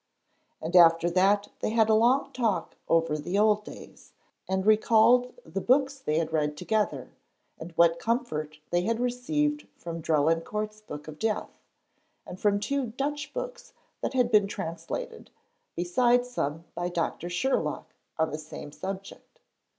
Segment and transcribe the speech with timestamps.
[0.63, 4.13] After that they had a long talk over the old days,
[4.49, 7.11] and recalled the books they had read together,
[7.59, 11.51] and what comfort they had received from Drelincourt's Book of Death,
[12.25, 15.29] and from two Dutch books that had been translated,
[15.75, 17.29] besides some by Dr.
[17.29, 19.39] Sherlock on the same subject.